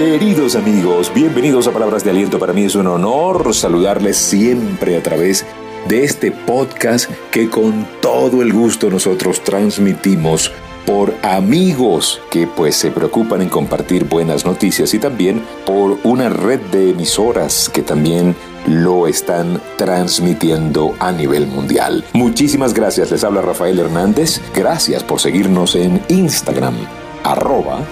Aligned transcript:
Queridos 0.00 0.56
amigos, 0.56 1.12
bienvenidos 1.14 1.66
a 1.66 1.72
Palabras 1.72 2.02
de 2.02 2.08
Aliento. 2.08 2.38
Para 2.38 2.54
mí 2.54 2.64
es 2.64 2.74
un 2.74 2.86
honor 2.86 3.54
saludarles 3.54 4.16
siempre 4.16 4.96
a 4.96 5.02
través 5.02 5.44
de 5.88 6.04
este 6.04 6.32
podcast 6.32 7.10
que 7.30 7.50
con 7.50 7.86
todo 8.00 8.40
el 8.40 8.50
gusto 8.50 8.88
nosotros 8.88 9.44
transmitimos 9.44 10.52
por 10.86 11.14
amigos 11.20 12.22
que 12.30 12.46
pues 12.46 12.76
se 12.76 12.90
preocupan 12.90 13.42
en 13.42 13.50
compartir 13.50 14.04
buenas 14.04 14.46
noticias 14.46 14.94
y 14.94 14.98
también 14.98 15.44
por 15.66 15.98
una 16.02 16.30
red 16.30 16.60
de 16.72 16.92
emisoras 16.92 17.68
que 17.68 17.82
también 17.82 18.34
lo 18.66 19.06
están 19.06 19.60
transmitiendo 19.76 20.94
a 20.98 21.12
nivel 21.12 21.46
mundial. 21.46 22.06
Muchísimas 22.14 22.72
gracias, 22.72 23.10
les 23.10 23.22
habla 23.22 23.42
Rafael 23.42 23.78
Hernández. 23.78 24.40
Gracias 24.54 25.04
por 25.04 25.20
seguirnos 25.20 25.74
en 25.74 26.00
Instagram, 26.08 26.74
arroba 27.22 27.86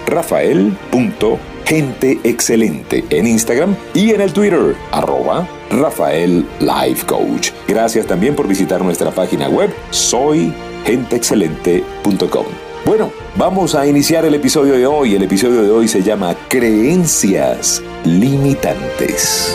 rafael.genteexcelente 1.68 3.04
en 3.10 3.26
Instagram 3.26 3.76
y 3.94 4.10
en 4.10 4.22
el 4.22 4.32
Twitter, 4.32 4.74
arroba 4.90 5.46
Rafael 5.70 6.44
Life 6.60 7.06
Coach. 7.06 7.50
Gracias 7.66 8.06
también 8.06 8.34
por 8.34 8.48
visitar 8.48 8.82
nuestra 8.82 9.10
página 9.10 9.48
web 9.48 9.70
soygenteexcelente.com. 9.90 12.46
Bueno, 12.86 13.10
vamos 13.36 13.74
a 13.74 13.86
iniciar 13.86 14.24
el 14.24 14.32
episodio 14.34 14.74
de 14.74 14.86
hoy. 14.86 15.14
El 15.14 15.24
episodio 15.24 15.62
de 15.62 15.70
hoy 15.70 15.88
se 15.88 16.02
llama 16.02 16.34
Creencias 16.48 17.82
Limitantes. 18.04 19.54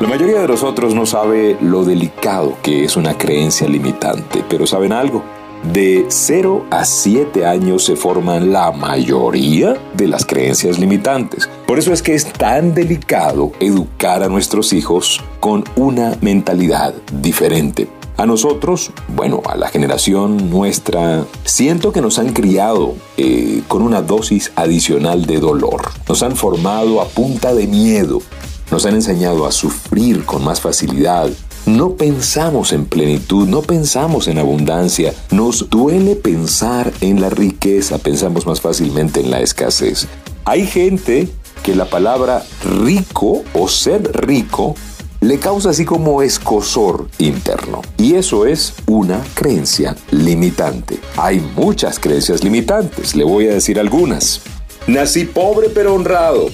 La 0.00 0.08
mayoría 0.08 0.40
de 0.40 0.48
nosotros 0.48 0.92
no 0.94 1.06
sabe 1.06 1.56
lo 1.60 1.84
delicado 1.84 2.56
que 2.62 2.84
es 2.84 2.96
una 2.96 3.16
creencia 3.16 3.68
limitante, 3.68 4.42
pero 4.48 4.66
¿saben 4.66 4.92
algo? 4.92 5.35
De 5.72 6.06
0 6.08 6.66
a 6.70 6.84
7 6.84 7.44
años 7.44 7.84
se 7.84 7.96
forman 7.96 8.52
la 8.52 8.70
mayoría 8.72 9.76
de 9.94 10.06
las 10.06 10.24
creencias 10.24 10.78
limitantes. 10.78 11.48
Por 11.66 11.78
eso 11.78 11.92
es 11.92 12.02
que 12.02 12.14
es 12.14 12.24
tan 12.32 12.74
delicado 12.74 13.52
educar 13.60 14.22
a 14.22 14.28
nuestros 14.28 14.72
hijos 14.72 15.22
con 15.40 15.64
una 15.76 16.16
mentalidad 16.20 16.94
diferente. 17.12 17.88
A 18.18 18.24
nosotros, 18.24 18.92
bueno, 19.08 19.42
a 19.44 19.56
la 19.56 19.68
generación 19.68 20.48
nuestra, 20.48 21.26
siento 21.44 21.92
que 21.92 22.00
nos 22.00 22.18
han 22.18 22.32
criado 22.32 22.94
eh, 23.18 23.62
con 23.68 23.82
una 23.82 24.00
dosis 24.00 24.52
adicional 24.56 25.26
de 25.26 25.38
dolor. 25.38 25.90
Nos 26.08 26.22
han 26.22 26.34
formado 26.34 27.02
a 27.02 27.08
punta 27.08 27.52
de 27.52 27.66
miedo, 27.66 28.22
nos 28.70 28.86
han 28.86 28.94
enseñado 28.94 29.44
a 29.44 29.52
sufrir 29.52 30.24
con 30.24 30.42
más 30.42 30.62
facilidad. 30.62 31.28
No 31.66 31.96
pensamos 31.96 32.72
en 32.72 32.86
plenitud, 32.86 33.48
no 33.48 33.60
pensamos 33.60 34.28
en 34.28 34.38
abundancia. 34.38 35.12
Nos 35.32 35.68
duele 35.68 36.14
pensar 36.14 36.92
en 37.00 37.20
la 37.20 37.28
riqueza, 37.28 37.98
pensamos 37.98 38.46
más 38.46 38.60
fácilmente 38.60 39.18
en 39.18 39.32
la 39.32 39.40
escasez. 39.40 40.06
Hay 40.44 40.64
gente 40.64 41.28
que 41.64 41.74
la 41.74 41.86
palabra 41.86 42.44
rico 42.62 43.42
o 43.52 43.66
ser 43.68 44.12
rico 44.16 44.76
le 45.20 45.40
causa 45.40 45.70
así 45.70 45.84
como 45.84 46.22
escosor 46.22 47.08
interno. 47.18 47.82
Y 47.98 48.14
eso 48.14 48.46
es 48.46 48.74
una 48.86 49.20
creencia 49.34 49.96
limitante. 50.12 51.00
Hay 51.16 51.40
muchas 51.56 51.98
creencias 51.98 52.44
limitantes, 52.44 53.16
le 53.16 53.24
voy 53.24 53.48
a 53.48 53.54
decir 53.54 53.80
algunas. 53.80 54.40
Nací 54.86 55.24
pobre 55.24 55.68
pero 55.70 55.94
honrado. 55.94 56.48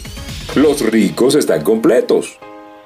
Los 0.54 0.80
ricos 0.80 1.34
están 1.34 1.62
completos. 1.62 2.38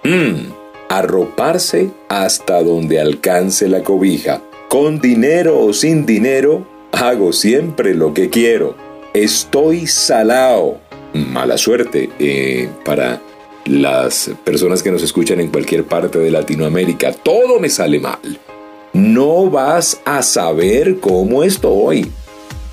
Mm, 0.03 0.66
arroparse 0.89 1.91
hasta 2.09 2.63
donde 2.63 3.01
alcance 3.01 3.69
la 3.69 3.83
cobija. 3.83 4.43
Con 4.69 5.01
dinero 5.01 5.61
o 5.61 5.73
sin 5.73 6.07
dinero, 6.07 6.67
hago 6.93 7.33
siempre 7.33 7.95
lo 7.95 8.15
que 8.15 8.31
quiero. 8.31 8.77
Estoy 9.15 9.87
salao. 9.87 10.81
Mala 11.13 11.57
suerte 11.57 12.11
eh, 12.19 12.69
para 12.85 13.21
las 13.65 14.31
personas 14.45 14.83
que 14.83 14.91
nos 14.91 15.03
escuchan 15.03 15.41
en 15.41 15.49
cualquier 15.49 15.85
parte 15.85 16.19
de 16.19 16.31
Latinoamérica. 16.31 17.13
Todo 17.13 17.59
me 17.59 17.69
sale 17.69 17.99
mal. 18.01 18.19
No 18.93 19.51
vas 19.51 20.01
a 20.05 20.23
saber 20.23 21.01
cómo 21.01 21.43
estoy. 21.43 22.11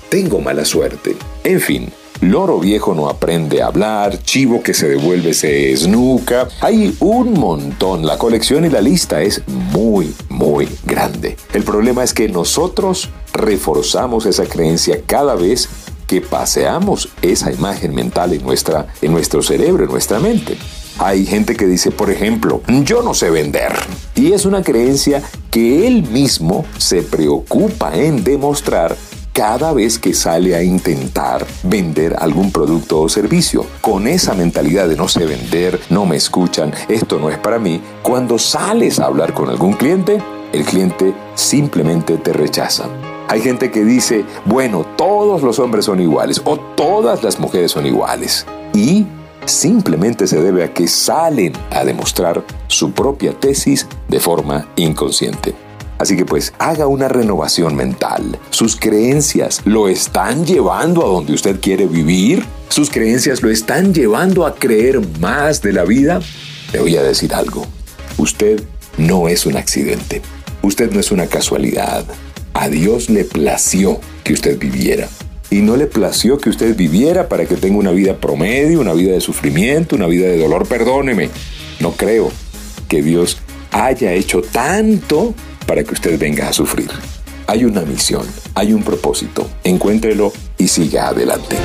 Tengo 0.08 0.40
mala 0.40 0.64
suerte. 0.64 1.16
En 1.42 1.60
fin, 1.60 1.88
Loro 2.24 2.58
viejo 2.58 2.94
no 2.94 3.10
aprende 3.10 3.60
a 3.60 3.66
hablar, 3.66 4.22
chivo 4.22 4.62
que 4.62 4.72
se 4.72 4.88
devuelve 4.88 5.34
se 5.34 5.72
esnuca. 5.72 6.48
Hay 6.62 6.96
un 7.00 7.34
montón, 7.34 8.06
la 8.06 8.16
colección 8.16 8.64
y 8.64 8.70
la 8.70 8.80
lista 8.80 9.20
es 9.20 9.42
muy, 9.46 10.14
muy 10.30 10.66
grande. 10.86 11.36
El 11.52 11.64
problema 11.64 12.02
es 12.02 12.14
que 12.14 12.30
nosotros 12.30 13.10
reforzamos 13.34 14.24
esa 14.24 14.46
creencia 14.46 15.02
cada 15.04 15.34
vez 15.34 15.68
que 16.06 16.22
paseamos 16.22 17.10
esa 17.20 17.52
imagen 17.52 17.94
mental 17.94 18.32
en, 18.32 18.42
nuestra, 18.42 18.86
en 19.02 19.12
nuestro 19.12 19.42
cerebro, 19.42 19.84
en 19.84 19.90
nuestra 19.90 20.18
mente. 20.18 20.56
Hay 20.98 21.26
gente 21.26 21.56
que 21.56 21.66
dice, 21.66 21.90
por 21.90 22.10
ejemplo, 22.10 22.62
yo 22.84 23.02
no 23.02 23.12
sé 23.12 23.28
vender. 23.28 23.72
Y 24.14 24.32
es 24.32 24.46
una 24.46 24.62
creencia 24.62 25.22
que 25.50 25.86
él 25.86 26.04
mismo 26.04 26.64
se 26.78 27.02
preocupa 27.02 27.94
en 27.94 28.24
demostrar 28.24 28.96
cada 29.34 29.72
vez 29.72 29.98
que 29.98 30.14
sale 30.14 30.54
a 30.54 30.62
intentar 30.62 31.44
vender 31.64 32.16
algún 32.20 32.52
producto 32.52 33.00
o 33.00 33.08
servicio. 33.08 33.66
Con 33.80 34.06
esa 34.06 34.32
mentalidad 34.32 34.88
de 34.88 34.96
no 34.96 35.08
sé 35.08 35.26
vender, 35.26 35.80
no 35.90 36.06
me 36.06 36.16
escuchan, 36.16 36.72
esto 36.88 37.18
no 37.18 37.28
es 37.28 37.36
para 37.38 37.58
mí, 37.58 37.82
cuando 38.02 38.38
sales 38.38 39.00
a 39.00 39.06
hablar 39.06 39.34
con 39.34 39.50
algún 39.50 39.72
cliente, 39.72 40.22
el 40.52 40.64
cliente 40.64 41.12
simplemente 41.34 42.16
te 42.16 42.32
rechaza. 42.32 42.84
Hay 43.28 43.40
gente 43.40 43.72
que 43.72 43.84
dice, 43.84 44.24
bueno, 44.44 44.86
todos 44.96 45.42
los 45.42 45.58
hombres 45.58 45.86
son 45.86 46.00
iguales 46.00 46.40
o 46.44 46.56
todas 46.56 47.24
las 47.24 47.40
mujeres 47.40 47.72
son 47.72 47.86
iguales. 47.86 48.46
Y 48.72 49.04
simplemente 49.46 50.28
se 50.28 50.40
debe 50.40 50.62
a 50.62 50.72
que 50.72 50.86
salen 50.86 51.54
a 51.72 51.84
demostrar 51.84 52.44
su 52.68 52.92
propia 52.92 53.32
tesis 53.32 53.88
de 54.08 54.20
forma 54.20 54.68
inconsciente. 54.76 55.63
Así 56.04 56.18
que 56.18 56.26
pues 56.26 56.52
haga 56.58 56.86
una 56.86 57.08
renovación 57.08 57.76
mental. 57.76 58.38
Sus 58.50 58.76
creencias 58.76 59.62
lo 59.64 59.88
están 59.88 60.44
llevando 60.44 61.02
a 61.02 61.08
donde 61.08 61.32
usted 61.32 61.60
quiere 61.60 61.86
vivir. 61.86 62.44
Sus 62.68 62.90
creencias 62.90 63.40
lo 63.40 63.50
están 63.50 63.94
llevando 63.94 64.44
a 64.44 64.54
creer 64.54 65.00
más 65.18 65.62
de 65.62 65.72
la 65.72 65.84
vida. 65.84 66.20
Le 66.74 66.80
voy 66.80 66.94
a 66.98 67.02
decir 67.02 67.32
algo. 67.32 67.66
Usted 68.18 68.62
no 68.98 69.28
es 69.28 69.46
un 69.46 69.56
accidente. 69.56 70.20
Usted 70.60 70.90
no 70.92 71.00
es 71.00 71.10
una 71.10 71.26
casualidad. 71.26 72.04
A 72.52 72.68
Dios 72.68 73.08
le 73.08 73.24
plació 73.24 73.98
que 74.24 74.34
usted 74.34 74.58
viviera. 74.58 75.08
Y 75.48 75.62
no 75.62 75.78
le 75.78 75.86
plació 75.86 76.36
que 76.36 76.50
usted 76.50 76.76
viviera 76.76 77.30
para 77.30 77.46
que 77.46 77.54
tenga 77.54 77.78
una 77.78 77.92
vida 77.92 78.18
promedio, 78.18 78.78
una 78.78 78.92
vida 78.92 79.12
de 79.12 79.22
sufrimiento, 79.22 79.96
una 79.96 80.06
vida 80.06 80.26
de 80.26 80.36
dolor. 80.36 80.68
Perdóneme. 80.68 81.30
No 81.80 81.92
creo 81.92 82.30
que 82.90 83.02
Dios 83.02 83.38
haya 83.70 84.12
hecho 84.12 84.42
tanto 84.42 85.34
para 85.66 85.84
que 85.84 85.94
usted 85.94 86.18
venga 86.18 86.48
a 86.48 86.52
sufrir. 86.52 86.90
Hay 87.46 87.64
una 87.64 87.82
misión, 87.82 88.26
hay 88.54 88.72
un 88.72 88.82
propósito. 88.82 89.48
Encuéntrelo 89.64 90.32
y 90.58 90.68
siga 90.68 91.08
adelante. 91.08 91.56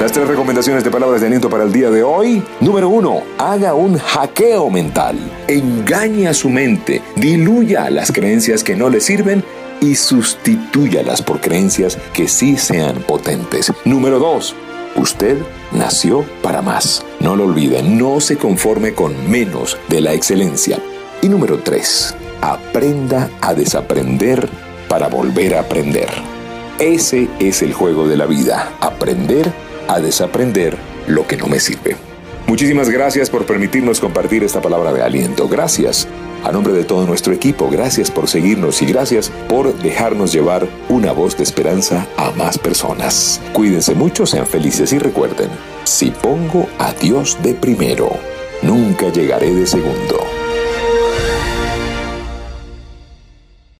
Las 0.00 0.12
tres 0.12 0.28
recomendaciones 0.28 0.84
de 0.84 0.90
palabras 0.90 1.20
de 1.20 1.28
aliento 1.28 1.48
para 1.48 1.64
el 1.64 1.72
día 1.72 1.90
de 1.90 2.02
hoy. 2.02 2.42
Número 2.60 2.88
uno, 2.88 3.22
haga 3.38 3.74
un 3.74 3.96
hackeo 3.96 4.68
mental. 4.68 5.16
Engañe 5.48 6.28
a 6.28 6.34
su 6.34 6.50
mente, 6.50 7.00
diluya 7.16 7.88
las 7.88 8.12
creencias 8.12 8.62
que 8.62 8.76
no 8.76 8.90
le 8.90 9.00
sirven 9.00 9.42
y 9.80 9.94
sustitúyalas 9.94 11.22
por 11.22 11.40
creencias 11.40 11.96
que 12.12 12.28
sí 12.28 12.56
sean 12.56 13.02
potentes. 13.02 13.72
Número 13.84 14.18
dos, 14.18 14.54
usted 14.96 15.38
nació 15.72 16.24
para 16.42 16.60
más. 16.60 17.04
No 17.20 17.34
lo 17.34 17.44
olviden, 17.44 17.96
no 17.96 18.20
se 18.20 18.36
conforme 18.36 18.92
con 18.92 19.30
menos 19.30 19.78
de 19.88 20.02
la 20.02 20.12
excelencia. 20.12 20.78
Y 21.22 21.28
número 21.28 21.58
3. 21.58 22.14
Aprenda 22.40 23.30
a 23.40 23.54
desaprender 23.54 24.48
para 24.88 25.08
volver 25.08 25.54
a 25.54 25.60
aprender. 25.60 26.08
Ese 26.78 27.28
es 27.38 27.62
el 27.62 27.72
juego 27.72 28.06
de 28.06 28.16
la 28.16 28.26
vida, 28.26 28.72
aprender 28.80 29.52
a 29.88 29.98
desaprender 29.98 30.76
lo 31.06 31.26
que 31.26 31.36
no 31.36 31.46
me 31.46 31.58
sirve. 31.58 31.96
Muchísimas 32.46 32.90
gracias 32.90 33.28
por 33.28 33.44
permitirnos 33.44 33.98
compartir 33.98 34.44
esta 34.44 34.60
palabra 34.60 34.92
de 34.92 35.02
aliento. 35.02 35.48
Gracias. 35.48 36.06
A 36.44 36.52
nombre 36.52 36.72
de 36.74 36.84
todo 36.84 37.06
nuestro 37.06 37.32
equipo, 37.32 37.68
gracias 37.68 38.08
por 38.08 38.28
seguirnos 38.28 38.80
y 38.82 38.86
gracias 38.86 39.32
por 39.48 39.74
dejarnos 39.78 40.32
llevar 40.32 40.68
una 40.88 41.10
voz 41.10 41.36
de 41.36 41.42
esperanza 41.42 42.06
a 42.16 42.30
más 42.32 42.56
personas. 42.56 43.40
Cuídense 43.52 43.94
mucho, 43.94 44.26
sean 44.26 44.46
felices 44.46 44.92
y 44.92 44.98
recuerden, 44.98 45.48
si 45.82 46.10
pongo 46.10 46.68
a 46.78 46.92
Dios 46.92 47.36
de 47.42 47.54
primero, 47.54 48.10
nunca 48.62 49.08
llegaré 49.08 49.52
de 49.52 49.66
segundo. 49.66 50.35